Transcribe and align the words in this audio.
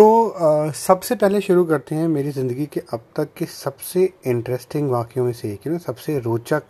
तो 0.00 0.28
आ, 0.28 0.70
सबसे 0.70 1.14
पहले 1.14 1.40
शुरू 1.40 1.64
करते 1.64 1.94
हैं 1.94 2.08
मेरी 2.08 2.30
ज़िंदगी 2.30 2.66
के 2.66 2.80
अब 2.92 3.00
तक 3.16 3.32
के 3.36 3.46
सबसे 3.46 4.14
इंटरेस्टिंग 4.26 4.90
वाक्यों 4.90 5.24
में 5.24 5.32
से 5.32 5.52
एक 5.52 5.66
ना 5.66 5.78
सबसे 5.78 6.18
रोचक 6.18 6.62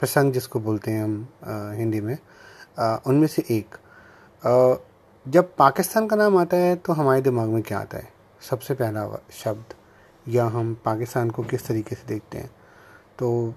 प्रसंग 0.00 0.32
जिसको 0.32 0.60
बोलते 0.60 0.90
हैं 0.90 1.04
हम 1.04 1.28
आ, 1.44 1.72
हिंदी 1.72 2.00
में 2.00 2.18
उनमें 3.06 3.26
से 3.26 3.44
एक। 3.50 3.74
आ, 4.46 4.74
जब 5.30 5.56
पाकिस्तान 5.56 6.06
का 6.06 6.16
नाम 6.16 6.36
आता 6.36 6.56
है 6.56 6.76
तो 6.76 6.92
हमारे 6.92 7.22
दिमाग 7.22 7.48
में 7.48 7.62
क्या 7.62 7.78
आता 7.78 7.98
है? 7.98 8.08
सबसे 8.50 8.74
पहला 8.74 9.22
शब्द 9.32 9.74
या 10.28 10.44
हम 10.44 10.74
पाकिस्तान 10.84 11.30
को 11.30 11.42
किस 11.42 11.66
तरीके 11.66 11.94
से 11.94 12.08
देखते 12.08 12.38
हैं? 12.38 12.50
तो 13.18 13.54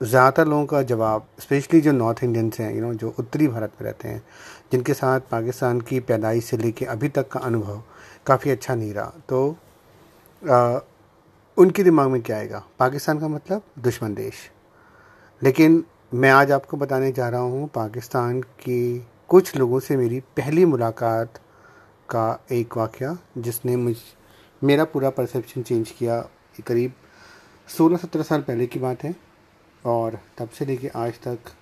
ज़्यादातर 0.00 0.46
लोगों 0.48 0.64
का 0.66 0.82
जवाब 0.82 1.26
स्पेशली 1.40 1.80
जो 1.80 1.92
नॉर्थ 1.92 2.22
इंडियंस 2.24 2.58
हैं 2.60 2.74
यू 2.74 2.80
नो 2.82 2.92
जो 2.94 3.14
उत्तरी 3.18 3.46
भारत 3.48 3.72
में 3.80 3.86
रहते 3.86 4.08
हैं 4.08 4.22
जिनके 4.72 4.94
साथ 4.94 5.20
पाकिस्तान 5.30 5.80
की 5.80 6.00
पैदाइश 6.00 6.44
से 6.44 6.56
लेके 6.56 6.84
अभी 6.84 7.08
तक 7.08 7.28
का 7.28 7.40
अनुभव 7.40 7.82
काफ़ी 8.26 8.50
अच्छा 8.50 8.74
नहीं 8.74 8.92
रहा। 8.94 9.12
तो 9.28 9.56
आ, 10.42 10.78
उनके 11.56 11.82
दिमाग 11.82 12.08
में 12.10 12.20
क्या 12.22 12.36
आएगा? 12.36 12.62
पाकिस्तान 12.78 13.18
का 13.18 13.28
मतलब 13.28 13.62
दुश्मन 13.78 14.14
देश। 14.14 14.34
लेकिन 15.42 15.84
मैं 16.14 16.30
आज 16.30 16.52
आपको 16.52 16.76
बताने 16.76 17.10
जा 17.12 17.28
रहा 17.28 17.40
हूँ 17.40 17.68
पाकिस्तान 17.74 18.40
के 18.60 18.98
कुछ 19.28 19.56
लोगों 19.56 19.80
से 19.80 19.96
मेरी 19.96 20.20
पहली 20.36 20.64
मुलाकात 20.64 21.40
का 22.08 22.38
एक 22.52 22.76
वाक़ 22.76 23.02
जिसने 23.38 23.76
मुझ 23.76 23.96
मेरा 24.62 24.84
पूरा 24.84 25.10
परसेप्शन 25.10 25.62
चेंज 25.62 25.90
किया 25.90 26.20
करीब 26.66 26.92
सोलह 27.68 27.96
सत्रह 27.96 28.22
साल 28.22 28.40
पहले 28.42 28.66
की 28.66 28.78
बात 28.78 29.04
है। 29.04 29.14
और 29.86 30.18
तब 30.38 30.48
से 30.48 30.64
लेके 30.64 30.88
आज 30.96 31.18
तक 31.26 31.52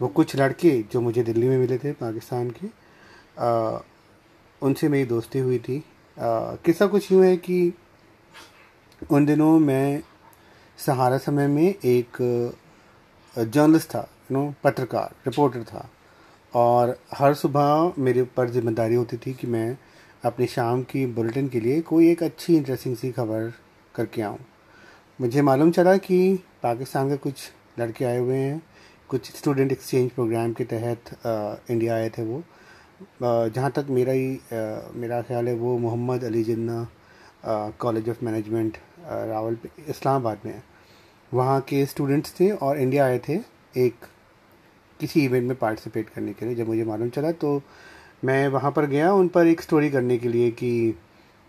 वो 0.00 0.08
कुछ 0.08 0.34
लड़के 0.36 0.70
जो 0.92 1.00
मुझे 1.00 1.22
दिल्ली 1.22 1.48
में 1.48 1.58
मिले 1.58 1.78
थे, 1.78 1.92
पाकिस्तान 1.92 2.50
के 2.50 2.66
उनसे 4.62 4.88
मेरी 4.88 5.04
दोस्ती 5.06 5.38
हुई 5.38 5.58
थी। 5.58 5.82
किस्सा 6.16 6.86
कुछ 6.86 7.10
यूँ 7.12 7.24
है 7.24 7.36
कि 7.38 7.72
उन 9.10 9.26
दिनों 9.26 9.58
मैं 9.60 10.02
सहारा 10.78 11.18
समय 11.18 11.46
में 11.48 11.64
एक 11.64 12.16
जर्नलिस्ट 13.36 13.88
था 13.90 14.08
नो 14.32 14.52
पत्रकार, 14.64 15.14
रिपोर्टर 15.26 15.62
था। 15.64 15.88
और 16.52 16.96
हर 17.14 17.34
सुबह 17.34 17.92
मेरे 17.98 18.20
ऊपर 18.20 18.50
ज़िम्मेदारी 18.50 18.94
होती 18.94 19.16
थी 19.16 19.32
कि 19.34 19.46
मैं 19.46 19.76
अपनी 20.24 20.46
शाम 20.46 20.82
की 20.82 21.04
बुलेटिन 21.08 21.48
के 21.48 21.60
लिए 21.60 21.80
कोई 21.82 22.10
एक 22.10 22.22
अच्छी 22.22 22.56
इंटरेस्टिंग 22.56 22.96
सी 22.96 23.10
खबर 23.12 23.52
करके 23.94 24.22
आऊँ। 24.22 24.38
मुझे 25.18 25.42
मालूम 25.42 25.70
चला 25.70 25.96
कि 25.96 26.18
पाकिस्तान 26.62 27.08
के 27.08 27.16
कुछ 27.16 27.50
लड़के 27.78 28.04
आए 28.04 28.18
हुए 28.18 28.36
हैं। 28.36 28.62
कुछ 29.08 29.30
स्टूडेंट 29.36 29.72
एक्सचेंज 29.72 30.10
प्रोग्राम 30.10 30.52
के 30.52 30.64
तहत 30.64 31.10
इंडिया 31.70 31.94
आए 31.94 32.08
थे 32.10 32.22
वो। 32.24 32.42
जहाँ 33.22 33.70
तक 33.70 33.86
मेरा 33.90 34.12
ही 34.12 34.34
आ, 34.34 34.38
मेरा 34.94 35.20
ख्याल 35.22 35.48
है 35.48 35.54
वो 35.54 35.76
Mohammad 35.78 36.24
Ali 36.24 36.42
Jinnah 36.44 36.86
college 37.80 38.08
of 38.08 38.24
management 38.24 38.76
Rawal 39.00 39.56
Islamabad 39.88 40.46
में 40.46 40.62
वहाँ 41.32 41.60
के 41.68 41.84
स्टूडेंट्स 41.86 42.34
थे 42.40 42.50
और 42.50 42.78
इंडिया 42.80 43.04
आए 43.04 43.18
थे 43.28 43.38
एक 43.76 43.94
किसी 45.00 45.24
इवेंट 45.24 45.46
में 45.48 45.56
पार्टिसिपेट 45.56 46.08
करने 46.08 46.32
के 46.32 46.46
लिए 46.46 46.54
जब 46.54 46.68
मुझे 46.68 46.84
मालूम 46.84 47.08
चला। 47.08 47.32
तो 47.32 47.60
मैं 48.24 48.46
वहाँ 48.48 48.70
पर 48.72 48.86
गया 48.86 49.12
उन 49.12 49.28
पर 49.28 49.46
एक 49.46 49.60
स्टोरी 49.60 49.90
करने 49.90 50.16
के 50.18 50.28
लिए 50.28 50.50
कि 50.50 50.94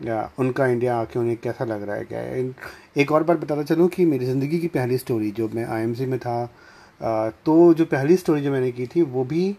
या 0.02 0.30
उनका 0.40 0.66
इंडिया 0.68 0.98
आके 0.98 1.20
उन्हें 1.20 1.38
कैसा 1.38 1.66
लग 1.66 1.84
रहा 1.84 1.96
है 1.96 2.06
क्या 2.06 2.20
है? 2.20 2.54
एक 2.98 3.12
और 3.12 3.24
बात 3.24 3.38
बताता 3.38 3.64
चलूँ 3.64 3.88
कि 3.90 4.06
मेरी 4.06 4.26
ज़िंदगी 4.26 4.60
की 4.60 4.68
पहली 4.68 4.98
स्टोरी 4.98 5.32
जो 5.32 5.50
मैं 5.50 5.66
आईएमसी 5.66 6.06
में 6.06 6.20
था 6.20 6.46
तो 7.46 7.74
जो 7.74 7.86
पहली 7.86 8.18
स्टोरी 8.18 8.42
जो 8.42 8.52
मैंने 8.52 8.72
की 8.72 8.88
थी 8.88 9.02
वो 9.02 9.24
भी 9.26 9.56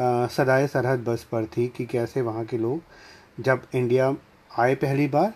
सदाए 0.00 0.66
सरहद 0.66 1.04
बस 1.04 1.26
पर 1.32 1.44
थी 1.46 1.66
कि 1.76 1.84
कैसे 1.86 2.22
वहाँ 2.22 2.44
के 2.44 2.58
लोग 2.58 3.42
जब 3.42 3.62
इंडिया 3.74 4.14
आए 4.50 4.74
पहली 4.74 5.06
बार 5.08 5.32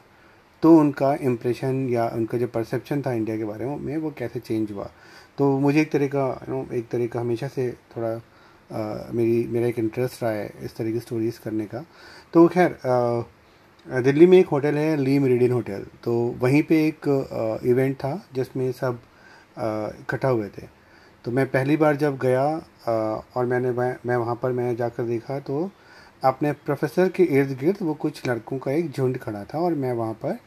तो 0.63 0.77
उनका 0.79 1.15
इम्प्रेशन 1.23 1.89
या 1.91 2.09
उनका 2.15 2.39
जो 2.39 2.47
परसेप्शन 2.47 3.03
था 3.03 3.13
इंडिया 3.13 3.37
के 3.37 3.45
बारे 3.45 3.67
में 3.67 3.97
वो 3.97 4.11
कैसे 4.19 4.41
चेंज 4.41 4.73
हुआ। 4.73 4.91
तो 5.39 5.59
मुझे 5.59 5.81
एक 5.81 5.91
तरह 5.93 6.07
का 6.09 6.27
यू 6.49 6.55
नो 6.55 6.67
एक 6.75 6.89
तरह 6.89 7.07
का 7.07 7.21
हमेशा 7.21 7.49
से 7.49 7.71
थोड़ा 7.97 8.15
आ, 8.73 9.13
मेरी 9.13 9.47
मेरा 9.51 9.67
एक 9.67 9.79
इंटरेस्ट 9.79 10.23
रहा 10.23 10.31
है 10.33 10.53
इस 10.63 10.77
तरह 10.77 10.93
की 10.93 11.01
स्टोरीज़ 11.01 11.41
करने 11.41 11.65
का। 11.67 11.85
तो 12.33 12.47
खैर 12.49 12.79
दिल्ली 13.87 14.27
में 14.27 14.39
एक 14.39 14.49
होटल 14.49 14.75
है 14.75 14.97
ली 14.97 15.19
मेरिडियन 15.19 15.53
होटल। 15.53 15.85
तो 16.05 16.13
वहीं 16.41 16.63
पे 16.63 16.77
एक 16.87 17.07
इवेंट 17.65 17.97
था 17.97 18.15
जिसमें 18.35 18.71
सब 18.73 18.99
इकट्ठा 19.59 20.29
हुए 20.29 20.49
थे। 20.49 20.67
तो 21.25 21.31
मैं 21.31 21.47
पहली 21.51 21.77
बार 21.77 21.97
जब 21.97 22.19
गया 22.19 22.43
आ, 22.43 22.93
और 23.37 23.47
मैंने 23.47 23.71
मैं 23.71 24.17
वहाँ 24.17 24.35
पर 24.43 24.53
मैं 24.53 24.75
जाकर 24.77 25.03
देखा 25.05 25.39
तो 25.41 25.71
अपने 26.25 26.53
प्रोफेसर 26.53 27.09
के 27.09 27.23
इर्द 27.39 27.57
गिर्द 27.61 27.79
वो 27.83 27.95
कुछ 27.95 28.27
लड़कों 28.29 28.59
का 28.59 28.73
एक 28.73 28.91
झुंड 28.91 29.19
खड़ा 29.19 29.45
था 29.45 29.59
और 29.59 29.75
मैं 29.75 29.93
वहाँ 29.93 30.15
पर 30.15 30.39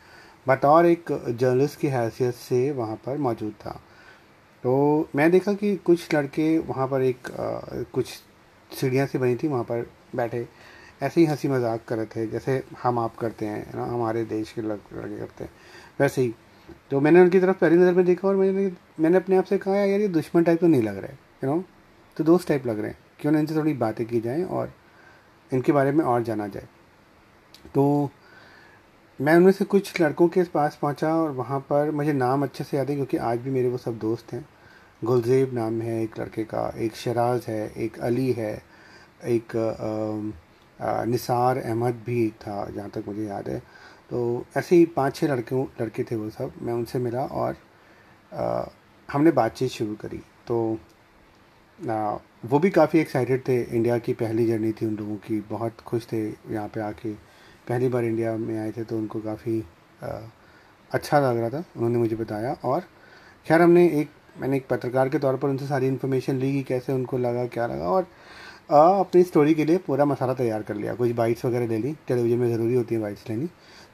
बतौर 0.47 0.85
एक 0.85 1.11
जर्नलिस्ट 1.29 1.79
की 1.79 1.87
हैसियत 1.87 2.35
से 2.35 2.69
वहाँ 2.71 2.95
पर 3.05 3.17
मौजूद 3.17 3.53
था। 3.65 3.79
तो 4.63 5.09
मैं 5.15 5.29
देखा 5.31 5.53
कि 5.53 5.75
कुछ 5.85 6.13
लड़के 6.13 6.57
वहाँ 6.59 6.87
पर 6.87 7.01
एक 7.01 7.31
आ, 7.31 7.83
कुछ 7.93 8.07
सीढ़ियाँ 8.69 9.07
से 9.07 9.17
बनी 9.17 9.35
थी 9.35 9.47
वहाँ 9.47 9.63
पर 9.63 9.89
बैठे 10.15 10.47
ऐसे 11.01 11.21
ही 11.21 11.25
हँसी 11.27 11.47
मज़ाक 11.47 11.83
कर 11.87 11.97
रहे 11.97 12.05
थे 12.05 12.25
जैसे 12.27 12.61
हम 12.81 12.99
आप 12.99 13.15
करते 13.17 13.45
हैं 13.45 13.75
ना, 13.75 13.85
हमारे 13.85 14.23
देश 14.25 14.51
के 14.51 14.61
लड़के 14.61 15.17
करते 15.17 15.43
हैं, 15.43 15.51
वैसे 15.99 16.21
ही। 16.21 16.33
तो 16.91 16.99
मैंने 17.01 17.21
उनकी 17.21 17.39
तरफ़ 17.39 17.57
पहली 17.57 17.77
नज़र 17.77 17.93
में 17.93 18.05
देखा 18.05 18.27
और 18.27 18.35
मैंने 18.35 18.71
मैंने 18.99 19.17
अपने 19.17 19.37
आप 19.37 19.43
से 19.45 19.57
कहा, 19.57 19.75
यार, 19.75 19.99
ये 19.99 20.07
दुश्मन 20.09 20.43
टाइप 20.43 20.59
तो 20.59 20.67
नहीं 20.67 20.83
लग 20.83 20.97
रहे 20.97 21.13
यू 21.43 21.49
नो 21.49 21.63
तो 22.17 22.23
दोस्त 22.23 22.47
टाइप 22.47 22.65
लग 22.67 22.79
रहे 22.79 22.89
हैं। 22.89 22.97
क्यों 23.19 23.31
ना 23.31 23.39
इनसे 23.39 23.55
थोड़ी 23.55 23.73
बातें 23.75 24.05
की 24.07 24.19
जाएँ 24.21 24.43
और 24.43 24.73
इनके 25.51 25.71
बारे 25.71 25.91
में 25.91 26.03
और 26.05 26.23
जाना 26.23 26.47
जाए? 26.47 26.67
तो 27.75 28.09
मैं 29.19 29.35
उनमें 29.35 29.51
से 29.51 29.65
कुछ 29.65 29.99
लड़कों 30.01 30.27
के 30.27 30.43
पास 30.43 30.77
पहुँचा 30.81 31.13
और 31.15 31.31
वहाँ 31.31 31.59
पर 31.69 31.91
मुझे 31.91 32.13
नाम 32.13 32.43
अच्छे 32.43 32.63
से 32.63 32.77
याद 32.77 32.89
है, 32.89 32.95
क्योंकि 32.95 33.17
आज 33.19 33.39
भी 33.39 33.51
मेरे 33.51 33.69
वो 33.69 33.77
सब 33.77 33.97
दोस्त 33.99 34.33
हैं। 34.33 34.45
गुलजेब 35.01 35.53
नाम 35.53 35.81
है 35.81 36.01
एक 36.03 36.19
लड़के 36.19 36.43
का, 36.43 36.67
एक 36.77 36.95
शराज 36.95 37.45
है, 37.47 37.71
एक 37.77 37.99
अली 37.99 38.31
है, 38.31 38.53
एक 39.25 39.55
निसार 40.81 41.57
अहमद 41.57 42.01
भी 42.05 42.29
था 42.41 42.65
जहाँ 42.71 42.89
तक 42.89 43.03
मुझे 43.07 43.25
याद 43.25 43.49
है। 43.49 43.59
तो 44.09 44.45
ऐसे 44.57 44.75
ही 44.75 44.85
पाँच 44.95 45.15
छः 45.15 45.27
लड़के 45.27 45.63
लड़के 45.81 46.03
थे 46.03 46.15
वो 46.15 46.29
सब 46.29 46.53
मैं 46.61 46.73
उनसे 46.73 46.99
मिला 46.99 47.25
और 47.25 47.55
आ, 48.31 48.63
हमने 49.09 49.31
बातचीत 49.31 49.69
शुरू 49.71 49.95
करी। 49.95 50.21
तो 50.47 50.77
आ, 51.79 52.17
वो 52.45 52.59
भी 52.59 52.69
काफ़ी 52.69 52.99
एक्साइटेड 52.99 53.47
थे। 53.47 53.61
इंडिया 53.61 53.97
की 53.97 54.13
पहली 54.13 54.45
जर्नी 54.47 54.71
थी 54.71 54.85
उन 54.85 54.95
लोगों 54.95 55.15
की। 55.17 55.39
बहुत 55.49 55.81
खुश 55.81 56.07
थे 56.11 56.27
यहाँ 56.27 56.67
पे 56.67 56.81
आके। 56.81 57.13
पहली 57.67 57.87
बार 57.89 58.03
इंडिया 58.05 58.35
में 58.37 58.57
आए 58.59 58.71
थे 58.71 58.83
तो 58.83 58.97
उनको 58.97 59.19
काफ़ी 59.21 59.63
अच्छा 60.91 61.19
लग 61.19 61.37
रहा 61.37 61.49
था। 61.49 61.63
उन्होंने 61.75 61.97
मुझे 61.97 62.15
बताया 62.15 62.55
और 62.65 62.83
खैर 63.45 63.61
हमने 63.61 63.85
एक 64.01 64.09
मैंने 64.37 64.57
एक 64.57 64.67
पत्रकार 64.67 65.09
के 65.09 65.19
तौर 65.19 65.37
पर 65.37 65.49
उनसे 65.49 65.65
सारी 65.67 65.87
इन्फॉर्मेशन 65.87 66.35
ली 66.35 66.51
कि 66.53 66.61
कैसे 66.63 66.93
उनको 66.93 67.17
लगा 67.17 67.45
क्या 67.47 67.65
लगा 67.67 67.87
और 67.89 68.07
अपनी 68.69 69.23
स्टोरी 69.23 69.53
के 69.53 69.65
लिए 69.65 69.77
पूरा 69.77 70.05
मसाला 70.05 70.33
तैयार 70.33 70.63
कर 70.63 70.75
लिया। 70.75 70.93
कुछ 70.95 71.11
बाइट्स 71.11 71.45
वगैरह 71.45 71.67
ले 71.67 71.77
ली। 71.77 71.93
टेलीविज़न 72.07 72.37
में 72.37 72.49
ज़रूरी 72.49 72.73
होती 72.73 72.95
है 72.95 73.01
बाइट्स 73.01 73.29
लेनी। 73.29 73.47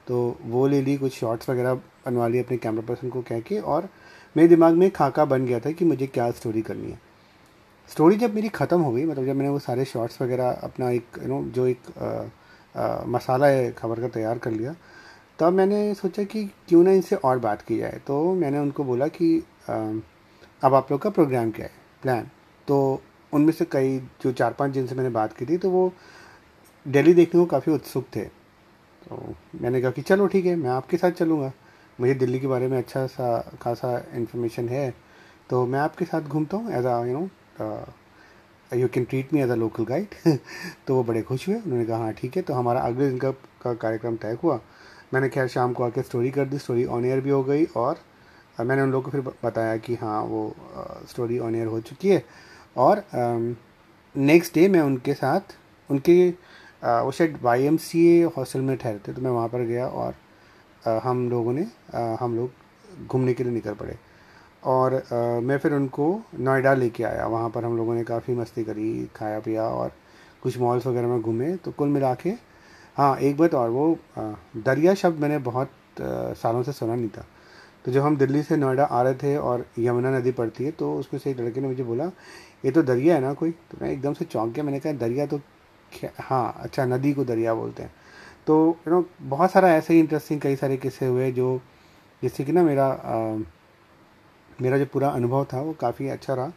तो 0.07 0.37
वो 0.45 0.67
ले 0.67 0.81
ली 0.81 0.97
कुछ 0.97 1.13
शॉट्स 1.13 1.49
वगैरह 1.49 1.73
बनवा 1.73 2.27
ली 2.27 2.39
अपने 2.39 2.57
कैमरा 2.57 2.81
पर्सन 2.81 3.09
को 3.09 3.21
कह 3.21 3.39
के 3.39 3.59
और 3.59 3.89
मेरे 4.37 4.49
दिमाग 4.49 4.73
में 4.73 4.89
खाका 4.91 5.25
बन 5.25 5.45
गया 5.45 5.59
था 5.59 5.71
कि 5.71 5.85
मुझे 5.85 6.07
क्या 6.07 6.29
स्टोरी 6.31 6.61
करनी 6.61 6.91
है। 6.91 6.99
स्टोरी 7.89 8.15
जब 8.15 8.33
मेरी 8.35 8.49
ख़त्म 8.49 8.81
हो 8.81 8.91
गई 8.91 9.05
मतलब 9.05 9.25
जब 9.25 9.35
मैंने 9.35 9.49
वो 9.49 9.59
सारे 9.59 9.85
शॉर्ट्स 9.85 10.21
वगैरह 10.21 10.51
अपना 10.51 10.89
एक 10.89 11.19
यू 11.23 11.27
नो 11.27 11.41
जो 11.51 11.67
एक 11.67 11.79
आ, 11.97 12.81
आ, 12.81 13.03
मसाला 13.05 13.47
है 13.47 13.71
खबर 13.71 13.99
का 13.99 14.07
तैयार 14.07 14.37
कर 14.37 14.51
लिया 14.51 14.75
तब 15.39 15.53
मैंने 15.53 15.93
सोचा 15.93 16.23
कि 16.23 16.45
क्यों 16.67 16.83
ना 16.83 16.91
इनसे 16.91 17.15
और 17.15 17.39
बात 17.39 17.61
की 17.61 17.77
जाए। 17.77 17.99
तो 18.07 18.33
मैंने 18.33 18.59
उनको 18.59 18.83
बोला 18.83 19.07
कि 19.07 19.43
आ, 19.69 19.73
अब 20.63 20.73
आप 20.73 20.91
लोग 20.91 21.01
का 21.01 21.09
प्रोग्राम 21.09 21.51
क्या 21.51 21.65
है? 21.65 21.71
प्लान 22.01 22.29
तो 22.67 23.01
उनमें 23.35 23.51
से 23.53 23.65
कई 23.71 23.97
जो 24.21 24.31
चार 24.33 24.53
पाँच 24.53 24.71
जिनसे 24.71 24.95
मैंने 24.95 25.09
बात 25.11 25.33
की 25.33 25.45
थी 25.45 25.57
तो 25.57 25.69
वो 25.69 25.91
दिल्ली 26.85 27.13
देखने 27.13 27.39
को 27.39 27.45
काफ़ी 27.47 27.71
उत्सुक 27.73 28.05
थे। 28.15 28.23
तो 29.01 29.35
मैंने 29.61 29.81
कहा 29.81 29.91
कि 29.91 30.01
चलो 30.01 30.27
ठीक 30.27 30.45
है 30.45 30.55
मैं 30.55 30.69
आपके 30.69 30.97
साथ 30.97 31.11
चलूँगा। 31.13 31.51
मुझे 31.99 32.13
दिल्ली 32.15 32.39
के 32.39 32.47
बारे 32.47 32.67
में 32.67 32.77
अच्छा 32.77 33.05
सा 33.07 33.37
खासा 33.61 33.97
इन्फॉर्मेशन 34.15 34.69
है 34.69 34.93
तो 35.49 35.65
मैं 35.65 35.79
आपके 35.79 36.05
साथ 36.05 36.21
घूमता 36.21 36.57
हूँ 36.57 36.71
as 36.73 36.85
a 36.85 37.03
you 37.05 37.19
know 37.19 37.85
you 38.71 38.87
can 38.87 39.05
treat 39.05 39.33
me 39.33 39.41
as 39.41 39.49
a 39.49 39.55
local 39.55 39.85
guide 39.85 40.15
तो 40.87 40.95
वो 40.95 41.03
बड़े 41.03 41.21
खुश 41.21 41.47
हुए 41.47 41.55
उन्होंने 41.57 41.85
कहा 41.85 41.97
हाँ 41.97 42.13
ठीक 42.13 42.37
है। 42.37 42.41
तो 42.43 42.53
हमारा 42.53 42.79
अगले 42.81 43.09
दिन 43.09 43.17
का, 43.19 43.31
का 43.31 43.73
कार्यक्रम 43.73 44.15
तय 44.15 44.37
हुआ। 44.43 44.59
मैंने 45.13 45.29
खैर 45.29 45.47
शाम 45.47 45.73
को 45.73 45.83
आके 45.83 46.01
स्टोरी 46.01 46.31
कर 46.31 46.45
दी 46.45 46.57
स्टोरी 46.57 46.85
ऑन 46.87 47.05
एयर 47.05 47.21
भी 47.21 47.29
हो 47.29 47.43
गई 47.43 47.65
और 47.77 47.99
मैंने 48.59 48.81
उन 48.81 48.91
लोगों 48.91 49.03
को 49.03 49.11
फिर 49.11 49.21
बताया 49.43 49.77
कि 49.77 49.95
हाँ 49.95 50.21
वो 50.23 50.41
स्टोरी 51.09 51.39
ऑन 51.39 51.55
एयर 51.55 51.67
हो 51.67 51.79
चुकी 51.81 52.09
है। 52.09 52.23
और 52.77 53.03
नेक्स्ट 54.15 54.53
um, 54.53 54.57
डे 54.57 54.67
मैं 54.69 54.81
उनके 54.81 55.13
साथ 55.13 55.55
उनके 55.89 56.31
uh, 56.31 57.01
वो 57.03 57.11
शायद 57.11 57.39
Y 57.41 57.65
M 57.65 57.77
C 57.77 58.07
A 58.07 58.23
hostel 58.37 58.61
में 58.61 58.75
ठहरते 58.77 59.13
तो 59.13 59.21
मैं 59.21 59.31
वहाँ 59.31 59.47
पर 59.49 59.61
गया 59.65 59.87
और 59.87 60.15
uh, 60.87 60.99
हम 61.03 61.29
लोगों 61.29 61.53
ने 61.53 61.63
uh, 61.63 62.19
हम 62.19 62.35
लोग 62.35 63.07
घूमने 63.07 63.33
के 63.33 63.43
लिए 63.43 63.53
निकल 63.53 63.73
पड़े। 63.73 63.97
और 64.63 64.93
आ, 64.93 65.39
मैं 65.39 65.57
फिर 65.59 65.73
उनको 65.73 66.05
नोएडा 66.39 66.73
लेके 66.73 67.03
आया। 67.03 67.25
वहाँ 67.27 67.49
पर 67.49 67.65
हम 67.65 67.75
लोगों 67.77 67.95
ने 67.95 68.03
काफ़ी 68.03 68.33
मस्ती 68.35 68.63
करी 68.63 69.05
खाया 69.15 69.39
पिया 69.39 69.63
और 69.63 69.91
कुछ 70.43 70.57
मॉल्स 70.57 70.87
वगैरह 70.87 71.07
में 71.07 71.21
घूमे 71.21 71.55
तो 71.57 71.71
कुल 71.71 71.89
मिला 71.89 72.13
के 72.15 72.29
हाँ 72.97 73.17
एक 73.17 73.37
बात 73.37 73.53
और 73.53 73.69
वो 73.69 73.97
दरिया 74.17 74.93
शब्द 74.93 75.19
मैंने 75.21 75.37
बहुत 75.37 75.69
आ, 76.01 76.33
सालों 76.33 76.63
से 76.63 76.71
सुना 76.71 76.95
नहीं 76.95 77.09
था। 77.09 77.25
तो 77.85 77.91
जब 77.91 78.01
हम 78.01 78.15
दिल्ली 78.17 78.41
से 78.43 78.55
नोएडा 78.57 78.83
आ 78.85 79.01
रहे 79.01 79.13
थे 79.13 79.35
और 79.37 79.65
यमुना 79.79 80.17
नदी 80.17 80.31
पड़ती 80.31 80.63
है 80.63 80.71
तो 80.71 80.93
उसमें 80.95 81.19
से 81.19 81.31
एक 81.31 81.39
लड़के 81.39 81.61
ने 81.61 81.67
मुझे 81.67 81.83
बोला 81.83 82.05
ये 82.65 82.71
तो 82.71 82.81
दरिया 82.83 83.15
है 83.15 83.21
ना 83.21 83.33
कोई? 83.33 83.51
तो 83.51 83.77
मैं 83.81 83.91
एकदम 83.91 84.13
से 84.13 84.25
चौंक 84.25 84.53
गया। 84.53 84.63
मैंने 84.63 84.79
कहा 84.79 84.93
दरिया 84.93 85.25
तो 85.25 85.39
हाँ 86.19 86.55
अच्छा 86.59 86.85
नदी 86.85 87.13
को 87.13 87.23
दरिया 87.25 87.53
बोलते 87.53 87.83
हैं। 87.83 87.91
तो 88.47 88.55
यू 88.87 88.93
नो 88.93 89.05
बहुत 89.21 89.51
सारा 89.51 89.69
ऐसे 89.73 89.93
ही 89.93 89.99
इंटरेस्टिंग 89.99 90.41
कई 90.41 90.55
सारे 90.55 90.77
किस्से 90.77 91.05
हुए 91.05 91.31
जो 91.31 91.59
जिससे 92.21 92.43
कि 92.43 92.51
ना 92.51 92.63
मेरा 92.63 92.85
आ, 92.85 93.37
मेरा 94.61 94.77
जो 94.77 94.85
पूरा 94.85 95.09
अनुभव 95.09 95.45
था 95.53 95.61
वो 95.61 95.73
काफ़ी 95.73 96.07
अच्छा 96.09 96.33
रहा। 96.33 96.51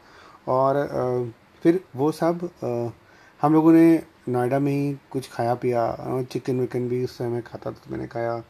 और 0.49 0.77
आ, 0.77 1.31
फिर 1.63 1.81
वो 1.97 2.11
सब 2.13 2.49
आ, 2.65 2.91
हम 3.41 3.53
लोगों 3.53 3.73
ने 3.73 4.03
नोएडा 4.29 4.59
में 4.59 4.73
ही 4.73 4.97
कुछ 5.11 5.31
खाया 5.33 5.55
पिया 5.55 6.23
चिकन 6.33 6.61
विकन 6.61 6.89
भी 6.89 7.05
उस 7.05 7.17
समय 7.19 7.41
खाता 7.43 7.71
था 7.71 7.75
तो 7.75 7.91
मैंने 7.91 8.07
खाया। 8.07 8.43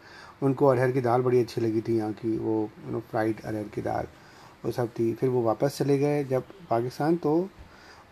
उनको 0.43 0.67
अरहर 0.67 0.93
की 0.93 1.01
दाल 1.01 1.23
बड़ी 1.23 1.41
अच्छी 1.41 1.61
लगी 1.61 1.81
थी 1.81 1.97
यहाँ 1.97 2.13
की, 2.13 2.37
वो 2.39 2.71
यू 2.87 2.93
नो 2.93 3.01
फ्राइड 3.11 3.41
अरहर 3.41 3.69
की 3.75 3.83
दाल, 3.83 4.07
वो 4.65 4.73
सब 4.73 4.89
थी। 4.91 5.13
फिर 5.15 5.29
वो 5.29 5.43
वापस 5.43 5.79
चले 5.79 5.99
गए 5.99 6.25
जब 6.25 6.45
पाकिस्तान 6.71 7.17
तो 7.17 7.49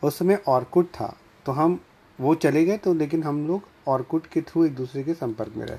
उस 0.03 0.19
समय 0.19 0.39
ऑर्कुट 0.49 0.87
था 0.91 1.15
तो 1.47 1.53
हम 1.53 1.79
वो 2.19 2.35
चले 2.37 2.65
गए 2.65 2.77
तो 2.79 2.95
लेकिन 2.95 3.23
हम 3.23 3.47
लोग 3.47 3.63
ऑर्कुट 3.89 4.27
के 4.27 4.41
थ्रू 4.43 4.65
एक 4.65 4.75
दूसरे 4.75 5.03
के 5.05 5.15
संपर्क 5.15 5.57
में 5.57 5.65
रहे। 5.67 5.79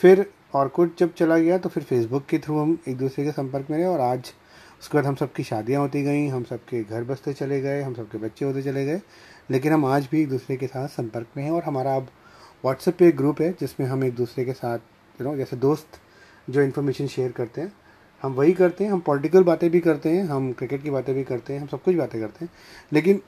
फिर 0.00 0.24
ऑर्कुट 0.54 0.98
जब 0.98 1.12
चला 1.14 1.38
गया 1.38 1.58
तो 1.58 1.68
फिर 1.68 1.82
फेसबुक 1.82 2.24
के 2.26 2.38
थ्रू 2.38 2.58
हम 2.58 2.78
एक 2.88 2.96
दूसरे 2.98 3.24
के 3.24 3.32
संपर्क 3.32 3.70
में 3.70 3.76
रहे 3.76 3.86
और 3.86 4.00
आज 4.00 4.32
उसके 4.80 4.96
बाद 4.98 5.06
हम 5.06 5.14
सबकी 5.14 5.42
शादियाँ 5.44 5.80
होती 5.80 6.02
गई, 6.02 6.26
हम 6.28 6.44
सबके 6.44 6.82
घर 6.82 7.04
बसते 7.04 7.32
चले 7.32 7.60
गए, 7.60 7.82
हम 7.82 7.94
सबके 7.94 8.18
बच्चे 8.18 8.44
होते 8.44 8.62
चले 8.62 8.84
गए, 8.86 9.00
लेकिन 9.50 9.72
हम 9.72 9.84
आज 9.84 10.08
भी 10.10 10.20
एक 10.22 10.28
दूसरे 10.28 10.56
के 10.56 10.66
साथ 10.66 10.88
संपर्क 10.88 11.26
में 11.36 11.42
हैं 11.44 11.50
और 11.50 11.62
हमारा 11.62 11.94
अब 11.96 12.08
व्हाट्सएप 12.64 12.96
पे 12.98 13.08
एक 13.08 13.16
ग्रुप 13.16 13.40
है, 13.40 13.50
जिसमें 13.52 13.86
हम 13.86 14.04
एक 14.04 14.14
दूसरे 14.14 14.44
के 14.44 14.52
साथ 14.52 14.78
यू 15.20 15.26
नो 15.26 15.36
जैसे 15.36 15.56
दोस्त 15.56 16.00
जो 16.48 16.62
इन्फॉर्मेशन 16.62 17.06
शेयर 17.06 17.32
करते 17.32 17.60
हैं, 17.60 17.72
हम 18.22 18.32
वही 18.34 18.52
करते 18.52 18.84
हैं, 18.84 18.90
हम 18.92 19.00
पॉलिटिकल 19.00 19.42
बातें 19.44 19.70
भी 19.70 19.80
करते 19.80 20.08
हैं, 20.08 20.24
हम 20.24 20.52
क्रिकेट 20.52 20.82
की 20.82 20.90
बातें 20.90 21.14
भी 21.14 21.24
करते 21.24 21.52
हैं, 21.52 21.60
हम 21.60 21.66
सब 21.66 21.82
कुछ 21.82 21.94
बातें 21.96 22.20
करते 22.20 22.44
हैं, 22.44 22.52
लेकिन 22.92 23.20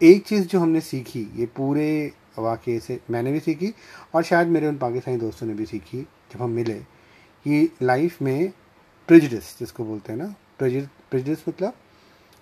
एक 0.00 0.26
चीज़ 0.26 0.46
जो 0.48 0.60
हमने 0.60 0.80
सीखी, 0.80 1.26
ये 1.36 1.46
पूरे 1.46 2.12
वाक़े 2.38 2.78
से 2.80 2.98
मैंने 3.10 3.32
भी 3.32 3.40
सीखी 3.40 3.72
और 4.14 4.22
शायद 4.22 4.48
मेरे 4.48 4.66
उन 4.68 4.76
पाकिस्तानी 4.78 5.16
दोस्तों 5.18 5.46
ने 5.46 5.54
भी 5.54 5.66
सीखी, 5.66 6.00
जब 6.32 6.42
हम 6.42 6.50
मिले, 6.50 6.74
कि 6.74 7.72
लाइफ 7.82 8.22
में 8.22 8.52
प्रिजडिस 9.08 9.58
जिसको 9.58 9.84
बोलते 9.84 10.12
हैं 10.12 10.18
ना 10.18 10.34
प्रिजडिस 10.58 11.48
मतलब 11.48 11.72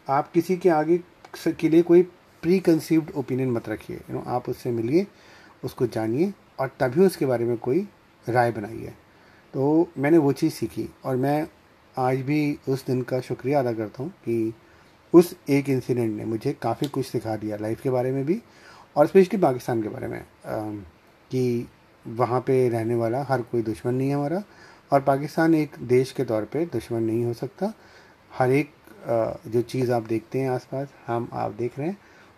आप 0.08 0.30
किसी 0.32 0.56
के 0.56 0.68
आगे 0.68 0.98
के 1.48 1.68
लिए 1.68 1.82
कोई 1.82 2.02
प्री 2.42 2.58
कंसीव्ड 2.60 3.10
ओपिनियन 3.16 3.50
मत 3.50 3.68
रखिए 3.68 3.96
यू 3.96 4.14
नो 4.14 4.22
आप 4.26 4.48
उससे 4.48 4.70
मिलिए, 4.70 5.06
उसको 5.64 5.86
जानिए 5.86 6.32
और 6.60 6.70
तभी 6.80 7.04
उसके 7.06 7.26
बारे 7.26 7.44
में 7.44 7.56
कोई 7.58 7.86
राय 8.28 8.50
बनाई 8.52 8.78
है। 8.78 8.96
तो 9.54 9.88
मैंने 9.98 10.18
वो 10.18 10.32
चीज़ 10.32 10.52
सीखी 10.54 10.88
और 11.04 11.16
मैं 11.16 11.46
आज 11.96 12.20
भी 12.20 12.58
उस 12.68 12.86
दिन 12.86 13.02
का 13.02 13.20
शुक्रिया 13.20 13.60
अदा 13.60 13.72
करता 13.72 14.02
हूँ 14.02 14.10
कि 14.24 14.54
उस 15.12 15.34
एक 15.50 15.68
इंसिडेंट 15.68 16.16
ने 16.16 16.24
मुझे 16.24 16.52
काफ़ी 16.62 16.88
कुछ 16.88 17.06
सिखा 17.06 17.36
दिया 17.36 17.56
लाइफ 17.56 17.80
के 17.82 17.90
बारे 17.90 18.10
में 18.12 18.24
भी 18.26 18.40
और 18.96 19.06
स्पेशली 19.06 19.38
पाकिस्तान 19.40 19.82
के 19.82 19.88
बारे 19.88 20.08
में 20.08 20.20
कि 21.30 21.68
वहाँ 22.04 22.40
पे 22.40 22.68
रहने 22.68 22.94
वाला 22.94 23.22
हर 23.28 23.42
कोई 23.42 23.62
दुश्मन 23.62 23.94
नहीं 23.94 24.08
है 24.08 24.14
हमारा 24.14 24.42
और 24.92 25.00
पाकिस्तान 25.02 25.54
एक 25.54 25.76
देश 25.88 26.12
के 26.12 26.24
तौर 26.24 26.44
पे 26.44 26.64
दुश्मन 26.66 27.02
नहीं 27.02 27.24
हो 27.24 27.32
सकता। 27.34 27.72
हर 28.30 28.50
एक 28.52 28.70
जो 29.46 29.62
चीज़ 29.62 29.92
आप 29.92 30.02
देखते 30.02 30.40
हैं 30.40 30.50
आसपास, 30.50 30.88
हम 31.06 31.28
आप 31.32 31.52
देख 31.52 31.78
रहे 31.78 31.88
हैं, 31.88 31.96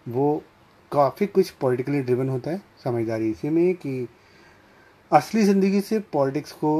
वो 0.08 0.42
काफ़ी 0.92 1.26
कुछ 1.26 1.50
पॉलिटिकली 1.50 2.00
ड्रिवन 2.00 2.28
होता 2.28 2.50
है। 2.50 2.62
समझदारी 2.84 3.30
इसी 3.30 3.48
में 3.48 3.74
कि 3.74 4.08
असली 5.10 5.42
ज़िंदगी 5.44 5.80
से 5.80 5.98
पॉलिटिक्स 6.12 6.52
को 6.52 6.70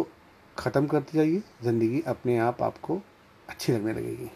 ख़त्म 0.57 0.87
करते 0.87 1.19
जाइए। 1.19 1.43
ज़िंदगी 1.63 2.03
अपने 2.07 2.37
आप 2.39 2.63
आपको 2.63 3.01
अच्छी 3.49 3.73
लगने 3.73 3.93
लगेगी। 3.93 4.31